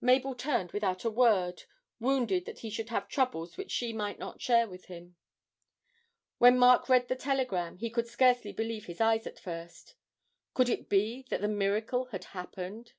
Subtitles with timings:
[0.00, 1.64] Mabel turned without a word,
[1.98, 5.16] wounded that he should have troubles which she might not share with him.
[6.38, 9.96] When Mark read the telegram he could scarcely believe his eyes at first.
[10.54, 12.92] Could it really be that the miracle had happened?